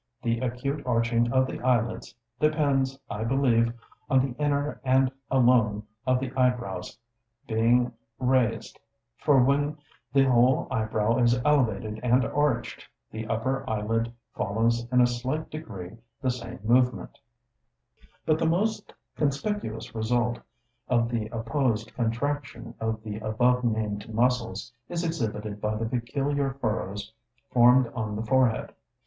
The 0.23 0.39
acute 0.39 0.81
arching 0.83 1.31
of 1.31 1.45
the 1.45 1.61
eyelids 1.61 2.15
depends, 2.39 2.97
I 3.07 3.23
believe, 3.23 3.71
on 4.09 4.19
the 4.19 4.43
inner 4.43 4.81
end 4.83 5.11
alone 5.29 5.83
of 6.07 6.19
the 6.19 6.33
eyebrows 6.35 6.97
being 7.47 7.93
raised; 8.17 8.79
for 9.19 9.43
when 9.43 9.77
the 10.11 10.23
whole 10.23 10.67
eyebrow 10.71 11.17
is 11.19 11.39
elevated 11.45 11.99
and 12.01 12.25
arched, 12.25 12.89
the 13.11 13.27
upper 13.27 13.63
eyelid 13.69 14.11
follows 14.33 14.87
in 14.91 15.01
a 15.01 15.05
slight 15.05 15.51
degree 15.51 15.97
the 16.19 16.31
same 16.31 16.57
movement. 16.63 17.19
Obliquity 17.19 18.01
of 18.01 18.01
the 18.01 18.07
Eyebrows. 18.07 18.07
Plate 18.07 18.07
II 18.07 18.23
But 18.25 18.39
the 18.39 18.49
most 18.57 18.93
conspicuous 19.15 19.93
result 19.93 20.39
of 20.89 21.09
the 21.09 21.27
opposed 21.27 21.93
contraction 21.93 22.73
of 22.79 23.03
the 23.03 23.19
above 23.19 23.63
named 23.63 24.11
muscles, 24.11 24.73
is 24.89 25.03
exhibited 25.03 25.61
by 25.61 25.75
the 25.75 25.85
peculiar 25.85 26.55
furrows 26.55 27.13
formed 27.51 27.85
on 27.93 28.15
the 28.15 28.23
forehead. 28.25 28.73